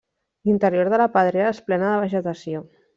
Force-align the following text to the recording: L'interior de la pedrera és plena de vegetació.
L'interior 0.49 0.89
de 0.95 0.99
la 1.03 1.07
pedrera 1.19 1.53
és 1.59 1.63
plena 1.71 1.93
de 1.95 2.05
vegetació. 2.09 2.69